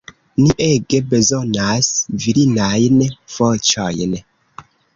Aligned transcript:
Ni 0.43 0.45
ege 0.67 1.01
bezonas 1.11 1.91
virinajn 2.25 2.99
voĉojn. 3.37 4.19